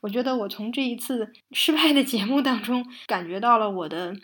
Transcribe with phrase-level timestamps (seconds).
[0.00, 4.16] 我觉得我从这一次 失败的节目当中感觉到了我的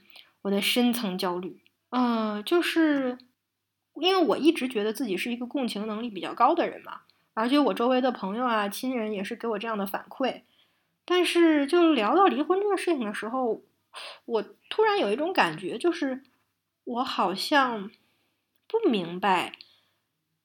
[0.43, 1.63] 我的深层焦虑。
[1.91, 3.19] 嗯，就是
[3.95, 7.03] 因为我一直觉得自己是一个共情能力比较高的人嘛，
[7.35, 10.43] 而且我周围的朋友啊、亲人也是给我这样的反馈。
[11.05, 13.63] 但是就聊到离婚这个事情的时候，
[14.25, 16.23] 我突然有一种感觉，就是
[16.85, 17.91] 我好像
[18.67, 19.53] 不明白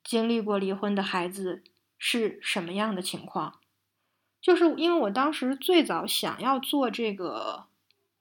[0.04, 1.64] 经历过离婚的孩子
[1.98, 3.60] 是什么样的情况。
[4.42, 7.66] 就是因为我当时最早想要做这个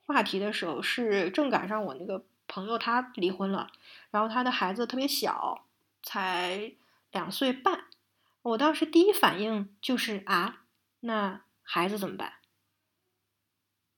[0.05, 3.71] 话题的时候，是正赶上我那个朋友他离婚了，
[4.11, 5.65] 然后他的孩子特别小，
[6.03, 6.73] 才
[7.13, 7.85] 两岁半。
[8.43, 10.63] 我当时第一反应就是啊，
[11.01, 12.33] 那孩子怎么办？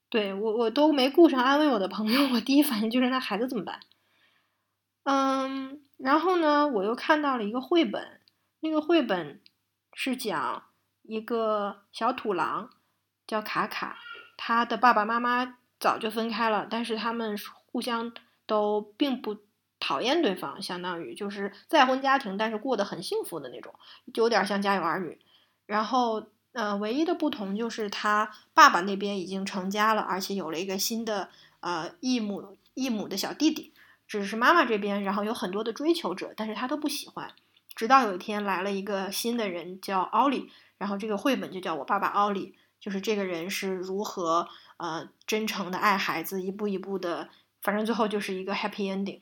[0.09, 3.79] 对我我都没顾上安慰我的朋友，我第一反应就是那孩子怎么办？
[5.03, 8.21] 嗯，然后呢，我又看到了一个绘本，
[8.59, 9.41] 那个绘本
[9.93, 10.65] 是讲。
[11.11, 12.69] 一个小土狼
[13.27, 13.97] 叫卡卡，
[14.37, 18.13] 他的爸爸妈妈早就分开了，但是他们互相
[18.45, 19.35] 都并不
[19.77, 23.75] 讨厌对方，相当于就是再婚家庭，但是过得很幸福的那种，
[24.13, 25.19] 就有点像家有儿女。
[25.65, 31.27] 然后，呃，唯一的不同就是他爸爸那边已经成家了，而且有了一个新的
[31.59, 33.73] 呃异母异母的小弟弟。
[34.07, 37.33] 只是妈妈这边，然后有很多的追求者，但是他都不喜欢。
[37.75, 40.49] 直到有一天来了一个新的人，叫奥利。
[40.81, 47.29] 然后这个绘本就叫我爸爸奥利，就是这个人是如何呃真诚的爱孩子，一步一步的，
[47.61, 49.21] 反正最后就是一个 happy ending。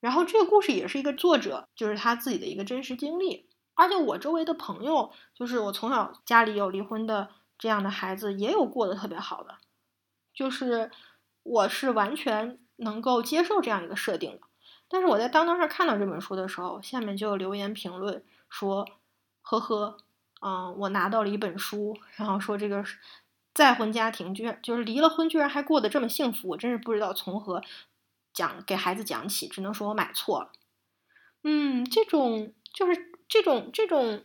[0.00, 3.48] 然后这个故事也是一个作者，就是他自己的一个真实经历。
[3.74, 9.58] 而且我周围的朋友，就是我从小家里有离婚的这样的孩子，也有过得特别好的，
[10.34, 10.90] 就是
[11.44, 14.40] 我是完全能够接受这样一个设定的。
[14.88, 18.84] 但是我在当当上看到这本书的时候，下面就留言评论说
[19.42, 19.98] ：“呵呵。”
[20.42, 22.84] 嗯，我拿到了一本书，然后说这个
[23.54, 27.62] 再婚家庭居然就是离了婚，居然还过得这么幸福，我真是不知道从何
[28.32, 30.52] 讲给孩子讲起，只能说我买错了。
[31.42, 34.24] 嗯，这种就是这种这种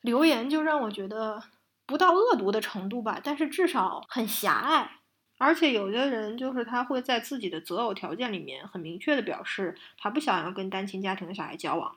[0.00, 1.42] 留言就让我觉得
[1.84, 4.90] 不到恶毒的程度吧，但是至少很狭隘，
[5.38, 11.94] 而且有的人就是他会在自己的择偶条件里面很明确的表示他不想要跟单亲家庭的小孩交往。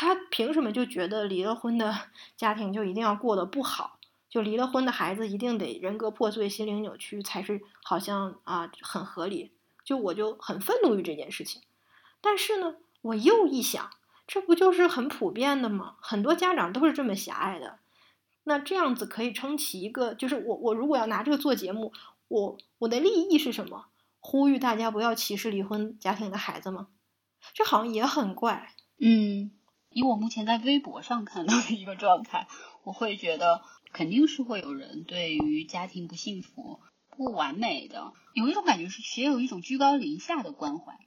[0.00, 1.92] 他凭什么就觉得离了婚的
[2.38, 3.98] 家庭就一定要过得不好？
[4.30, 9.50] 就离了婚的孩子一定得人格破碎、心灵扭曲才是好像啊很合理？
[9.82, 11.62] 就我就很愤怒于这件事情。
[12.20, 13.90] 但是呢，我又一想，
[14.24, 15.96] 这不就是很普遍的吗？
[16.00, 17.80] 很多家长都是这么狭隘的。
[18.44, 21.92] 那这样子可以撑起一个，就是我我如果要拿这个做节目，
[22.28, 23.86] 我我的利益是什么？
[24.20, 26.86] 呼吁大家不要歧视离婚家庭的孩子吗？
[27.52, 28.76] 这好像也很怪。
[29.00, 29.50] 嗯。
[29.90, 32.46] 以我目前在微博上看到的一个状态，
[32.84, 33.62] 我会觉得
[33.92, 40.98] 肯定是会有人对于家庭不幸福、不完美的有一种感觉，是也有一种居高临下的关怀。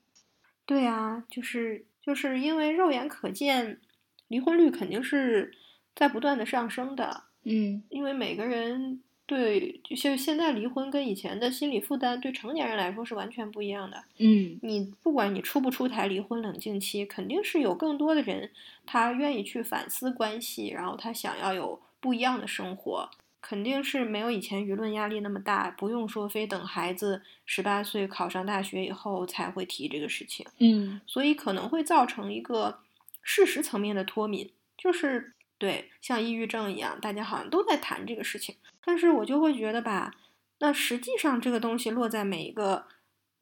[0.66, 3.82] 对啊，就是就是因为肉眼可见，
[4.28, 5.54] 离婚率肯定是
[5.96, 7.24] 在不断的上升的。
[7.44, 9.04] 嗯，因为每个人。
[9.32, 14.04] 对，就像现在离婚跟以前的心理负担，对成年人来说是完全不一样的。
[14.18, 18.52] 嗯，你不管你出不出台离婚冷静期，肯定是有更多的人
[18.86, 23.10] 他愿意去反思关系，然后他想要有不一样的生活，
[23.40, 30.46] 肯定是没有以前舆论压力那么大，不用说非等孩子十八岁考上大学以后才会提这个事情。
[30.58, 32.80] 嗯，所以可能会造成一个
[33.22, 35.32] 事实层面的脱敏，就是。
[35.62, 40.12] 对，像抑郁症一样，大家好像都在谈这个事情，但是我就会觉得吧，
[40.58, 42.88] 那实际上这个东西落在每一个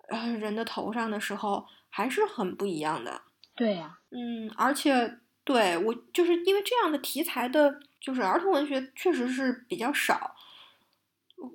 [0.10, 3.22] 呃人的头上的时候，还是很不一样的。
[3.56, 10.36] 对呀，嗯，而且对我就是因为这样的题材的，就是儿童文学确实是比较少。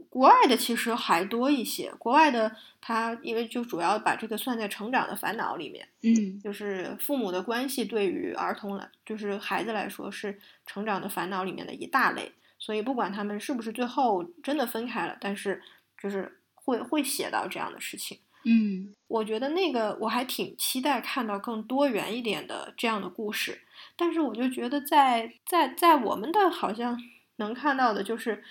[0.08, 15.60] 国外的其实还多一些，国外的他因为就主要把这个算在成长的烦恼里面，嗯，就是父母的关系对于儿童来，就是孩子来说是成长的烦恼里面的一大类，所以不管他们是不是最后真的分开了，但是
[16.00, 23.60] 就是会会写到这样的事情，嗯，我觉得那个我还挺期待看到更多元一点的这样的故事，
[23.96, 26.98] 但是我就觉得在在在我们的好像
[27.36, 28.42] 能看到的就是。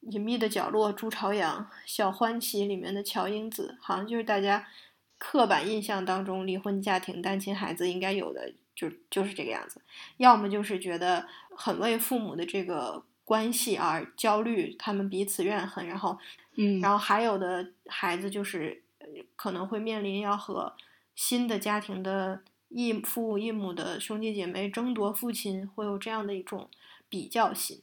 [0.00, 4.66] 隐秘的角落，朱朝阳、小欢喜里面的乔英子，好像就是大家
[5.18, 9.82] 刻板印象当中离婚家庭、单亲孩子应该有的，就就是这个样子。
[10.16, 16.18] 要么就是觉得很为父母的这个关系而焦虑，他们彼此怨恨，然后，
[16.56, 18.82] 嗯，然后还有的孩子就是
[19.36, 20.74] 可能会面临要和
[21.14, 26.70] 新的家庭的异父异母的兄弟姐妹争夺父亲，会有这样的一种
[27.10, 27.82] 比较心，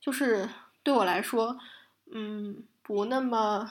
[0.00, 0.48] 就是。
[0.82, 1.58] 对我来说，
[2.10, 3.70] 嗯，不那么，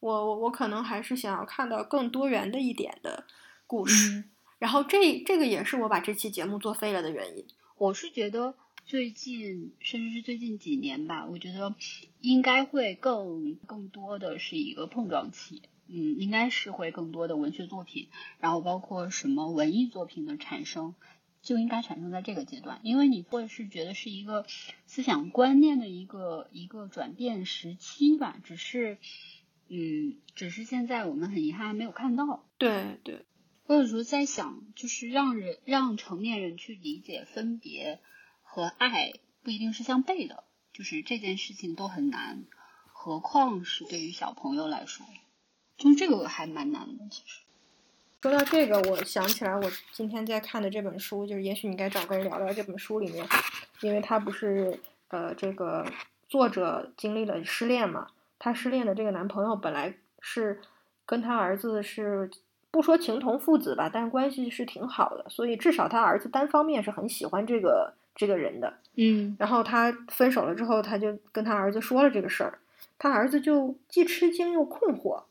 [0.00, 3.24] 我我我可能还是想要看到更多元的一点的
[3.66, 4.10] 故事。
[4.18, 4.24] 嗯
[4.58, 7.46] 然后这这个也是我把这期节目做废了的原因。
[7.76, 11.72] 我是觉得最近，甚至是最近几年吧，我觉得
[12.20, 15.62] 应该会更更多的是一个碰撞期。
[15.86, 18.08] 嗯，应该是会更多的文学作品，
[18.40, 20.96] 然后包括什么文艺作品的产生，
[21.42, 24.46] 就应该产生在这个阶段，因为你会是觉得是一个
[24.86, 28.36] 思想观念的一个一个转变时期吧。
[28.44, 28.98] 只是，
[29.68, 32.44] 嗯，只是现在我们很遗憾没有看到。
[32.58, 33.24] 对对，
[33.66, 38.00] 我有时候在想，就是让人让成年人去理解分别
[38.42, 39.12] 和爱
[39.42, 42.44] 不一定是相悖的，就是这件事情都很难，
[42.86, 45.06] 何况是对于小朋友来说，
[45.76, 47.08] 就是这个还蛮难的。
[47.08, 47.42] 其实，
[48.20, 49.62] 说到这个，我想起来我
[49.92, 53.24] 今天在看的这本书，就是也许你该找个人聊聊这本书里面，
[53.80, 54.78] 因为他不是
[55.08, 55.86] 呃这个
[56.28, 60.60] 作者经历了失恋嘛，他失恋的这个男朋友本来是
[61.06, 62.28] 跟他儿子是
[62.72, 68.74] 不说情同父子吧，但关系是挺好的，所以至少他儿子单方面是很喜欢这个这个人的。
[68.96, 72.58] 嗯然后他分手了之后，他就跟他儿子说了这个事儿，
[72.98, 75.22] 他儿子就既吃惊又困惑，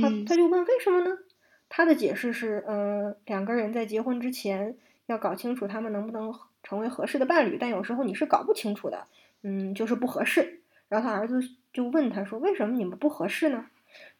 [0.00, 1.18] 他嗯他就问为什么呢？
[1.68, 4.76] 他的解释是，嗯、两个人在结婚之前
[5.06, 6.32] 要搞清楚他们能不能
[6.62, 9.06] 成为合适的伴侣，但有时候你是搞不清楚的，
[9.42, 10.60] 嗯，就是不合适。
[10.88, 11.40] 然后他儿子
[11.72, 13.66] 就问他说，为什么你们不合适呢？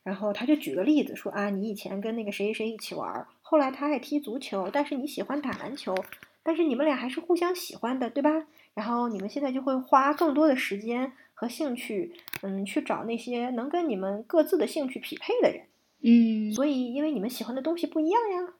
[0.02, 5.94] 然后他就举个例子说啊，你以前跟那个谁谁一起玩，后来他爱踢足球，但是你喜欢打篮球，
[6.42, 8.46] 但是你们俩还是互相喜欢的，对吧？
[8.74, 15.62] 然后你们现在就会花更多的时间和兴趣，嗯，去找那些能跟你们各自的兴趣匹配的人。
[16.08, 18.54] 嗯所以因为你们喜欢的东西不一样呀。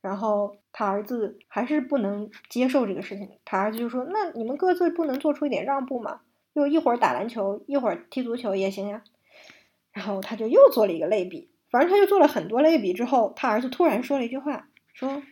[0.00, 6.20] 然后他儿子还是不能接受这个事情，他儿子就说：“那你们各自不能做出一点让步吗？
[6.54, 9.02] 就一会儿打篮球，一会儿踢足球也行呀。”
[9.92, 15.22] 然后他就又做了一个类比，反正他就做了很多类比之后，他儿子突然说了一句话，说：“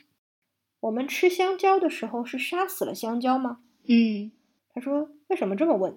[0.80, 4.32] 我们吃香蕉的时候是杀死了香蕉吗？”嗯
[4.74, 5.96] 他说：“为什么这么问？”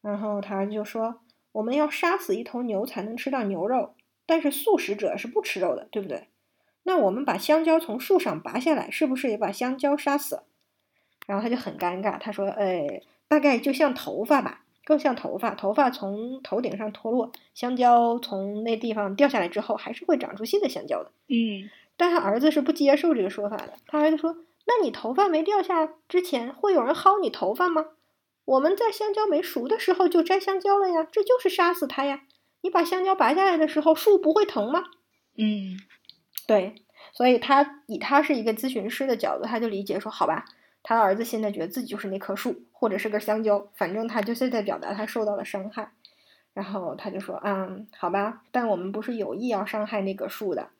[0.00, 1.20] 然后他儿子就说
[1.52, 3.94] ：“我们要杀死一头牛才能吃到牛肉，
[4.30, 6.28] 但是素食者是不吃肉的，对不对？
[6.84, 10.44] 那我们把香蕉从树上拔下来，是不是也把香蕉杀死了？”
[11.26, 15.56] 然后他就很尴尬，他说：“哎，大概就像头发吧，更像头发。
[15.56, 23.74] 头发从头顶上脱落，香蕉从那地方掉下来之后，还是会长出新的香蕉的。”嗯但他儿子是不接受这个说法的。
[23.88, 27.88] 他儿子说：“那你头发没掉下之前，会有人薅你头发吗？
[28.46, 32.22] 我们在香蕉没熟的时候就摘香蕉了呀，这就是杀死它呀。
[32.62, 34.84] 你把香蕉拔下来的时候，树不会疼吗？”
[35.36, 35.78] 嗯
[36.46, 36.74] 对，
[37.12, 40.44] 所以他以他是一个咨询师的角度，他就理解说：“好吧，
[40.82, 45.92] 他儿子现在觉得自己就是那棵树，或者是根香蕉，反正他就是在表达他受到了伤害。”
[46.52, 50.70] 然后他就说：“嗯，好吧，但我们不是有意要伤害那棵树的。”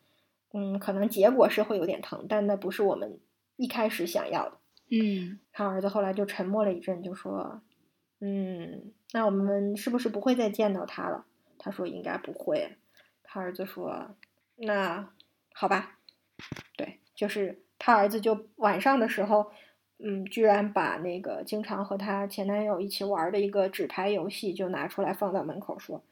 [0.53, 3.21] 嗯，可能结果是会有点疼，但那不是我们
[3.57, 4.59] 一开始想要的。
[4.91, 7.63] 嗯他儿子后来就沉默了一阵，就说
[8.21, 11.25] ：“嗯，那我们是不是不会再见到他了？”
[11.63, 12.77] 他说：“应该不会。”
[13.23, 14.17] 他儿子说
[14.57, 15.13] ：“那
[15.53, 15.99] 好吧。”
[16.77, 19.53] 对，就是他儿子就晚上的时候，
[19.99, 26.03] 嗯，居然把那个经常和他前男友一起玩的一个纸牌游戏就拿出来放到门口说：“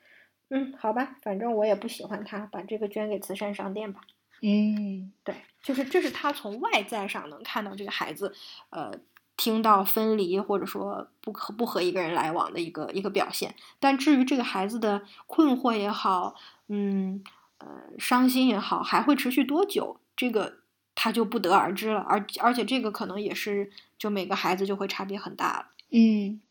[0.50, 4.02] 嗯，好吧，反正我也不喜欢他，把这个捐给慈善商店吧。”
[4.40, 8.32] 嗯对，就是这是他从外在上能看到这个孩子，
[8.70, 8.92] 呃，
[9.38, 13.54] 听到分离或者说不可不和一个人来往的一个一个表现。
[13.80, 16.34] 但至于这个孩子的困惑也好，
[16.68, 17.24] 嗯
[17.56, 17.66] 呃
[17.98, 20.58] 伤心也好，还会持续多久，这个
[20.94, 22.00] 他就不得而知了。
[22.00, 25.66] 而而且这个可能也是就每个孩子就会差别很大了。
[25.90, 26.42] 嗯。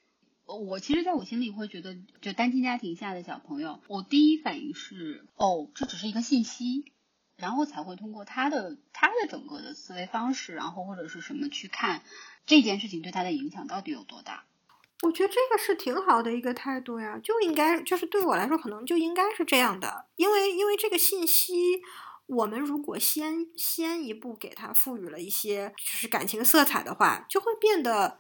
[0.48, 6.86] 我其实，在我心里会觉得，就单亲家庭下的小朋友，我第一反应是，哦，这只是一个信息，
[7.38, 12.02] 然后才会通过他的他的整个的思维方式，然后或者是什么去看
[12.46, 14.44] 这件事情对他的影响到底有多大。
[15.04, 21.84] 我觉得这个是挺好的一个态度呀，就应该就是对我来说，可能就应该是这样的，因为因为这个信息，
[22.26, 28.20] 我们如果先先一步给它赋予了一些就是感情色彩的话，就会变得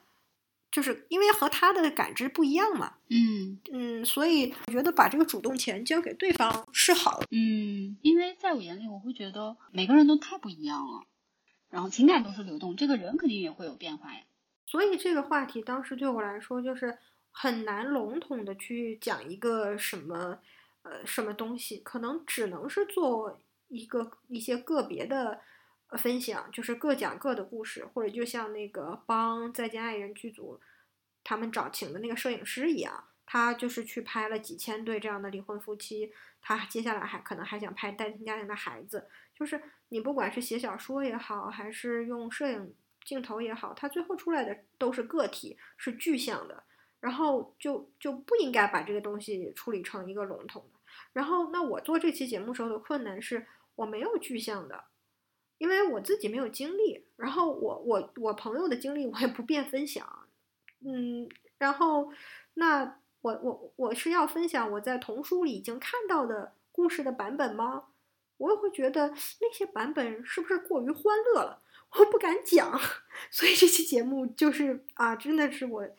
[0.72, 7.28] 就是因为和他的感知不一样嘛，嗯嗯，所以我觉得把这个主动权交给对方是好的。
[7.32, 11.04] 嗯，因为在我眼里，我会觉得每个人都太不一样了，
[11.70, 14.22] 然后情感都是流动，这个人肯定也会有变化呀。
[14.66, 16.98] 所以这个话题当时对我来说就是
[17.32, 20.38] 很难笼统的去讲一个什么
[20.84, 25.40] 呃什么东西，可能只能是做一个一些个别的呃
[25.98, 30.60] 分享，就是各讲各的故事，或者就像那个帮《再见爱人》剧组
[31.24, 39.08] 他们找请的那个摄影师一样，他就是去拍了几千对这样的离婚夫妻，他接下来还可能还想拍单亲家庭的孩子。
[39.34, 42.74] 就是你不管是写小说也好，还是用摄影
[43.06, 46.63] 镜头也好，他最后出来的都是个体，是具象的。
[47.00, 50.79] 然后就就不应该把这个东西处理成一个笼统的。
[51.13, 54.84] 然后那我做这期节目时候的困难是我没有具象的，
[55.58, 57.06] 因为我自己没有经历。
[57.16, 60.08] 然后我我我朋友的经历我也不便分享，
[60.86, 62.12] 嗯，然后
[62.54, 67.86] 那我我我是要分享我在童书里已经看到的故事的版本吗？
[68.38, 71.64] 我也会觉得那些版本是不是过于欢乐了？
[71.90, 72.80] 我不敢讲，
[73.32, 75.90] 所以这期节目就是啊，真的是我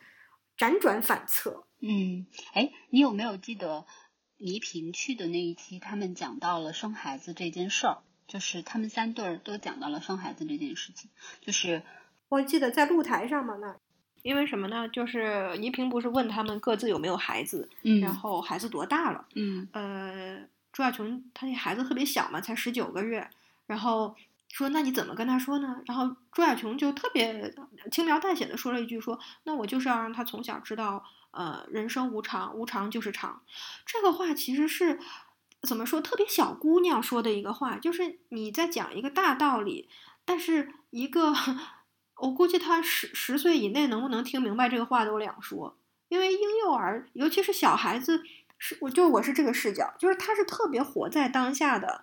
[0.56, 1.64] 辗转反侧。
[1.80, 3.86] 嗯，哎，你有没有记得
[4.36, 5.80] 倪萍去的那一期？
[5.80, 11.10] 他们讲到了生孩子这件事儿，就是他们三对儿都讲到了生孩子这件事情。
[11.40, 11.82] 就是
[12.28, 13.74] 我记得在露台上嘛，那
[14.22, 14.88] 因为什么呢？
[14.88, 19.24] 就是倪萍不是问他们各自有没有孩子，嗯，然后孩子多大了？
[19.34, 20.40] 嗯呃，
[20.72, 23.30] 朱亚琼她那孩子特别小嘛，才十九个月，
[23.66, 24.14] 然后
[24.48, 25.80] 说那你怎么跟他说呢？
[25.86, 27.54] 然后朱亚琼就特别
[27.90, 33.40] 轻描淡写的说了一句说，那我就是要让他从小知道，呃，人生无常，无常就是常。
[33.86, 34.98] 这个话其实是
[35.62, 36.00] 怎么说？
[36.00, 39.88] 特别小姑娘说的一个话，就是你在讲一个大道理，
[40.24, 41.34] 但是一个
[42.16, 45.76] 我估计他十十岁以内能不能听明白这个话都两说，
[46.08, 48.22] 因为婴幼儿，尤其是小孩子。
[48.60, 52.02] 是，我就我是这个视角，就是他是特别活在当下的，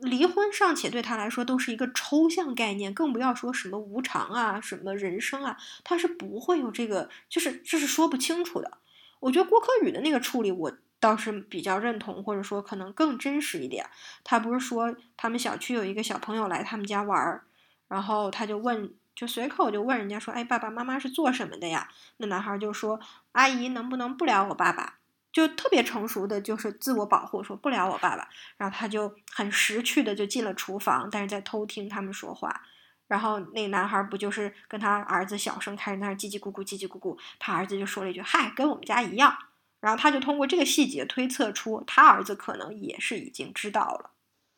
[0.00, 8.78] 离婚尚且对他来说都是一个抽象概念，更不要说什么无常啊，什么人生啊，他是不会有这个，就是这是说不清楚的。
[9.20, 10.72] 我觉得郭柯宇的那个处理，我
[11.02, 13.84] 倒是比较认同，或者说可能更真实一点。
[14.22, 17.42] 他不是说他们小区有一个小朋友来他们家玩儿，
[17.88, 21.88] 然后他就问，就随口就问人家说，哎，爸爸妈妈是做什么的呀？
[22.18, 23.00] 那男孩就说，
[23.32, 24.98] 阿姨能不能不聊我爸爸？
[25.32, 32.62] 就特别成熟的就是自我保护，说不聊我爸爸，然后他就很识趣的就进了厨房，但是在偷听他们说话。
[33.08, 39.36] 然后那男孩不就是跟他儿子小声开始那叽叽咕咕叽叽咕咕，他儿子就说了一句：“嗨，跟我们家一样。”
[39.82, 44.10] 然后他就通过这个细节推测出他儿子可能也是已经知道了。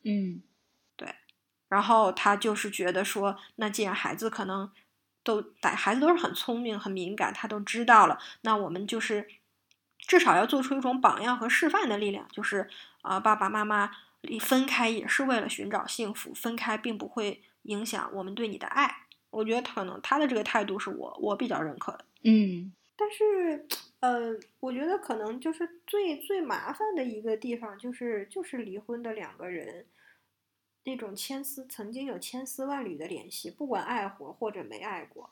[0.04, 0.40] 嗯，
[0.94, 1.16] 对。
[1.68, 4.70] 然后他就是觉得说，那既然孩子可能
[5.24, 9.28] 都，孩子都是很聪明、很敏感，他都知道了，那我们就是。
[10.06, 12.68] 至少要做出一种榜样和示范的力量，就是
[13.00, 13.90] 啊，爸爸妈妈
[14.38, 18.94] 分开也是为了寻找幸福，分开并不会影响我们对你的爱。
[19.30, 22.04] 我觉得可能他的这个态度是我我比较认可的。
[22.24, 23.66] 嗯，但是
[24.04, 29.86] 呃，我觉得可能就是最最麻烦的一个地方，就是就是离婚的两个人
[30.82, 35.30] 那种千丝曾经有千丝万缕的联系，不管爱过或者没爱过，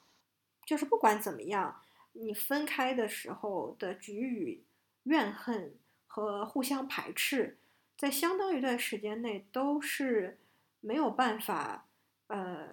[0.65, 1.83] 就是不管怎么样。
[2.15, 4.65] 你分开的时候的局语
[5.03, 5.75] 怨恨
[6.07, 7.59] 和互相排斥，
[7.99, 10.39] 在相当一段时间内都是
[10.81, 11.87] 没有办法，
[12.29, 12.69] 呃，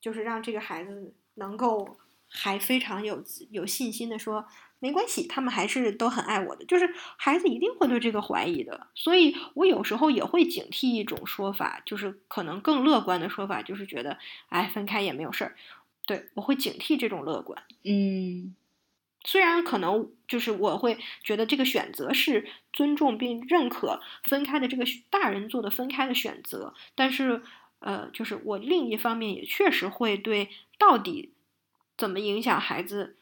[0.00, 1.96] 就是让这个孩子能够
[2.28, 4.46] 还非常有有信心的说
[4.78, 6.64] 没关系，他们还是都很爱我的。
[6.64, 14.18] 就是孩子一定会对这个怀疑的，所以我有时候也会警惕一种说法，就是可能更乐观的说法，就是觉得
[14.48, 15.56] 哎，分开也没有事儿。
[16.06, 17.62] 对，我会警惕这种乐观。
[17.84, 18.54] 嗯，
[19.24, 27.42] 虽然可能就是我会觉得这个选择是尊重并认可分开的这个大人做的分开的选择，但是
[27.80, 31.32] 呃，就是我另一方面也确实会对到底
[31.96, 33.16] 怎么影响孩子，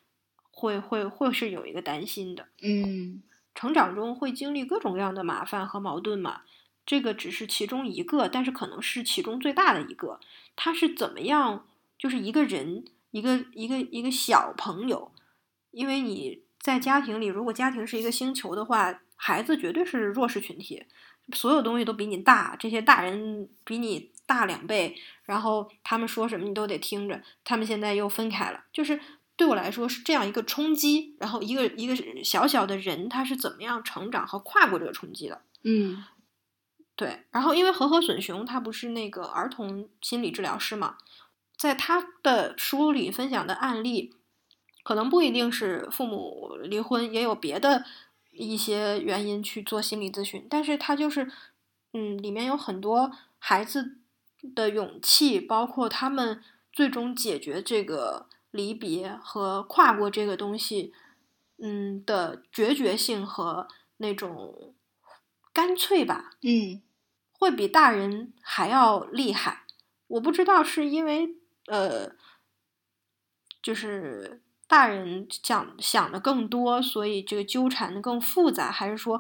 [0.55, 2.47] 会会会是有一个担心的。
[2.63, 3.23] 嗯，
[3.55, 6.43] 成长中会经历各种各样的麻烦和矛盾嘛，
[6.87, 10.21] 这个只是其中一个，但是可能是其中最大的一个。
[10.57, 11.67] 他是怎么样？
[11.99, 15.11] 就是一个人，一个一个一个小朋友，
[15.71, 20.85] 因为你在家庭里，如果家庭是一个星球的话，孩子绝对是弱势群体，
[21.33, 24.95] 所有东西都比你大，这些大人比你大两倍，
[25.25, 27.23] 然后他们说什么你都得听着。
[27.43, 29.01] 他们现在又分开了，就是
[29.37, 31.17] 对我来说是这样一个冲击。
[31.19, 35.43] 然后一个一个小小的人，他是怎么样成长和跨过这个冲击的？
[35.63, 36.05] 嗯，
[36.97, 37.25] 对。
[37.31, 40.97] 然后因为和和隼雄他不是那个儿童心理治疗师嘛。
[41.57, 44.13] 在他的书里分享的案例，
[44.83, 47.85] 可能不一定是父母离婚，也有别的
[48.33, 50.47] 一些原因去做心理咨询。
[50.51, 51.31] 但是他就是，
[51.93, 53.99] 嗯，里面有很多孩子
[54.55, 60.95] 的勇气，包括他们最终解决这个离别和跨过这个东西，
[61.59, 63.69] 嗯的决绝性和
[63.99, 64.75] 那种
[65.53, 66.81] 干脆吧，嗯，
[67.33, 69.65] 会比大人还要厉害。
[70.07, 71.37] 我不知道是因为。
[71.67, 72.13] 呃，
[73.63, 79.19] 就是大人想想的更多，所以这个纠缠的更复杂，还是说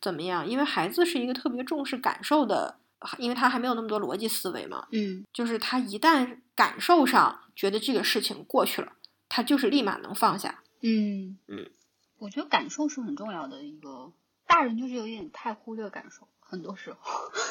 [0.00, 0.44] 怎么样？
[0.44, 2.80] 因为孩子是一个特别重视感受的，
[3.16, 4.88] 因为他还没有那么多逻辑思维嘛。
[4.90, 8.92] 嗯就是他一旦感受上觉得这个事情过去了，
[9.28, 10.62] 他就是立马能放下。
[10.82, 11.70] 嗯嗯，
[12.18, 14.12] 我觉得感受是很重要的一个，
[14.46, 16.98] 大人就是有点太忽略感受，很多时候。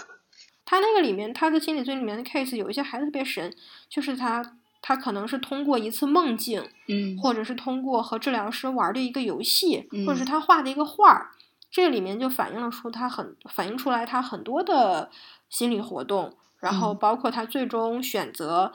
[0.65, 3.55] 他那个里面，他的心理罪里面的 case 有一些孩子特别神，
[3.89, 11.31] 就是他他可能是通过一次梦境，嗯或者是通过和治疗师玩的一个游戏，嗯或者是他画的一个画儿，
[11.69, 15.11] 这里面就反映了出他很反映出来他很多的
[15.49, 18.71] 心理活动，然后嗯包括他最终选择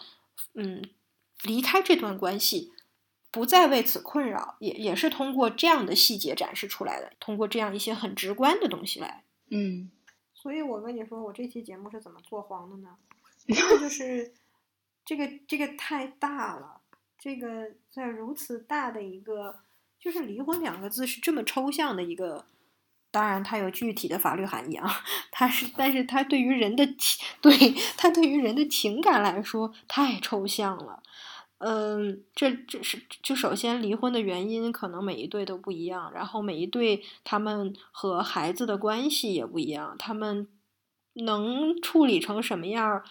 [0.54, 0.82] 嗯
[1.42, 2.72] 离开这段关系，
[3.30, 9.24] 不再为此困扰，也也是通过这样的细节展示出来的，通过这样一些很直观的东西来。
[9.50, 9.90] 嗯
[10.34, 12.96] 所以我跟你说，我这期节目是怎么做黄的呢？
[13.48, 14.32] 这就是
[15.04, 16.80] 这个这个太大了，
[17.18, 19.60] 这个在如此大的一个，
[19.98, 22.46] 就是离婚两个字是这么抽象的一个，
[23.10, 24.88] 当然它有具体的法律含义啊，
[25.30, 27.52] 它是，但是它对于人的情，对
[27.96, 31.02] 它对于人的情感来说太抽象了。
[31.60, 40.46] 嗯，这这是就首先离婚的原因可能每一对都不一样，然后每一对他们和孩子的关系也不一样，他们
[41.14, 43.02] 能处理成什么样，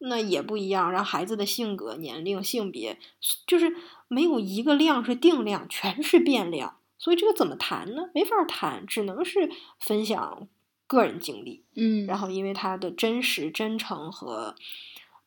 [0.00, 0.92] 那也不一样。
[0.92, 2.98] 然后孩子的性格、年龄、性别，
[3.46, 3.74] 就是
[4.08, 6.76] 没有一个量是定量，全是变量。
[6.98, 8.10] 所以这个怎么谈呢？
[8.12, 10.48] 没法谈，只能是分享
[10.86, 11.64] 个人经历。
[11.74, 14.56] 嗯，然后因为他的真实、真诚和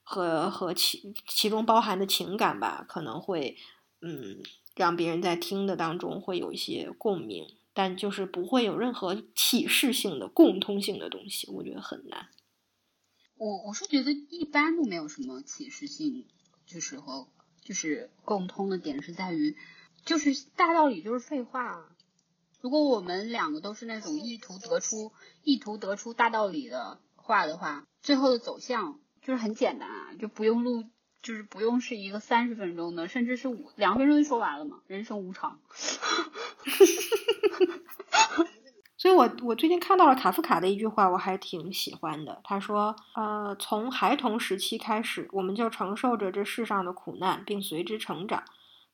[0.03, 3.57] 和和其其中包含的情感吧，可能会
[4.01, 4.43] 嗯
[4.75, 12.27] 让别人在听的当中会有一些共鸣，但就是不会有任何启示性的共通性的东西，我觉得很难。
[13.37, 16.25] 我我是觉得一般都没有什么启示性，
[16.65, 17.27] 就是和
[17.63, 19.55] 就是共通的点是在于，
[20.05, 21.85] 就是大道理就是废话啊。
[22.61, 25.11] 如果我们两个都是那种意图得出
[25.43, 30.83] 意图得出大道理的话的话，最后的走向就是很简单啊，就不用录，
[31.23, 34.79] 就是不用是一个三十分钟的，甚至是五两分钟就说完了嘛。
[34.87, 35.59] 人生无常。
[35.69, 35.87] 哈
[36.67, 38.47] 哈哈
[38.97, 42.39] 所以我我最近看到了卡夫卡的一句话，我还挺喜欢的。
[42.43, 48.43] 他说：“呃，从孩童时期开始，我们就承受着这世上的苦难，并随之成长，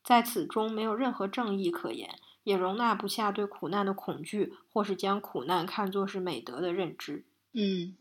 [0.07, 7.97] 在此中没有任何正义可言，也容纳不下对苦难的恐惧，或是将苦难看作是美德的认知。”嗯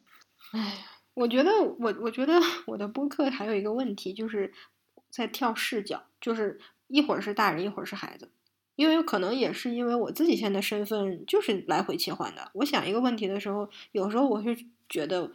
[0.52, 2.34] 哎，我觉得我我觉得
[2.66, 4.52] 我的播客还有一个问题，就是
[5.10, 8.30] 在跳视角，就是一会儿是大人，一会儿是孩子。
[8.76, 12.52] 因为可能也是因为我自己现在身份就是来回切换的。
[12.54, 14.56] 我想一个问题的时候，有时候我会
[14.88, 15.32] 觉得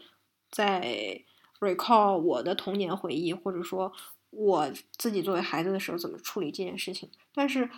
[0.50, 1.22] 在
[1.60, 3.92] recall 我的童年回忆，或者说
[4.32, 7.70] 我自己作为孩子的时候怎么处理这件事情，但是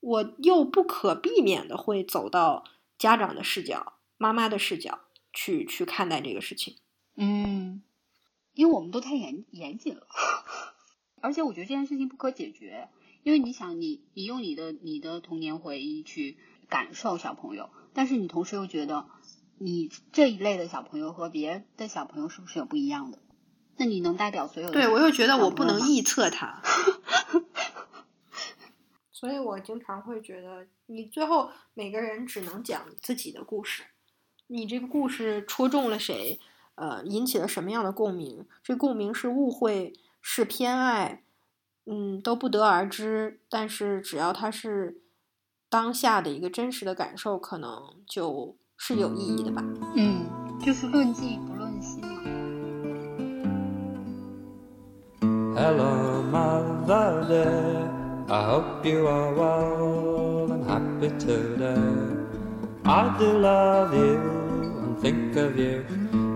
[0.00, 2.64] 我又不可避免的会走到
[2.96, 5.00] 家长的视角、妈妈的视角
[5.32, 6.76] 去去看待这个事情。
[7.16, 7.82] 嗯，
[8.54, 10.06] 因为我们都太严严谨了，
[11.20, 12.88] 而且我觉得这件事情不可解决。
[13.22, 19.06] 因为你想你，你用你的你的童年回忆去感受小朋友，但是你同时又觉得
[19.58, 23.18] 你这一类的小朋友和别的小朋友是不是有不一样的？
[23.82, 24.74] 那你能代表所有的？
[24.74, 26.62] 对我又觉得我不能臆测他，
[29.10, 33.82] 所以我经常会觉得，你最后每个人只能讲自己的故事，
[34.46, 36.38] 你这个故事戳中了谁，
[36.76, 38.46] 呃，引起了什么样的共鸣？
[38.62, 41.24] 这共鸣是误会，是偏爱，
[41.86, 43.40] 嗯，都不得而知。
[43.48, 45.02] 但是只要它是
[45.68, 49.64] 当下的一个真实的感受，可能就是有意义的吧。
[49.96, 50.24] 嗯，
[50.64, 51.40] 就是论迹
[55.54, 57.90] Hello, Mother dear.
[58.30, 62.16] I hope you are well and happy today.
[62.86, 64.16] I do love you
[64.82, 65.84] and think of you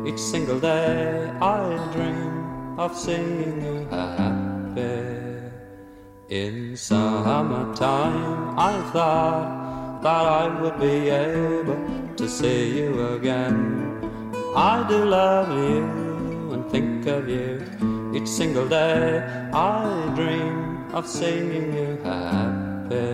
[0.06, 1.30] each single day.
[1.40, 5.00] I dream of seeing you happy.
[6.28, 11.80] In summertime, I thought that I would be able
[12.16, 13.98] to see you again.
[14.54, 19.22] I do love you and think of you each single day.
[19.52, 23.12] I dream of seeing you happy.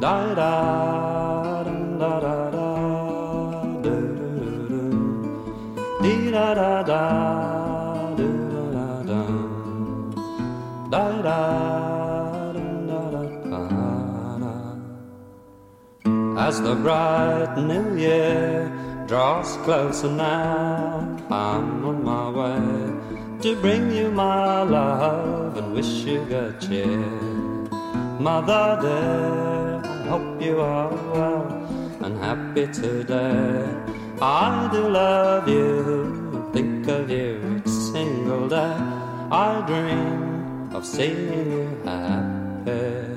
[0.00, 2.70] Da da da da da da
[3.82, 3.96] da
[6.04, 7.02] do da da da da
[8.18, 9.22] do da da
[10.90, 11.40] da da da.
[16.46, 18.70] As the bright new year
[19.08, 26.24] draws closer now, I'm on my way to bring you my love and wish you
[26.24, 26.96] good cheer.
[28.18, 31.44] Mother dear, I hope you are well
[32.04, 33.68] and happy today.
[34.22, 35.72] I do love you
[36.32, 38.76] and think of you each single day.
[39.30, 43.15] I dream of seeing you happy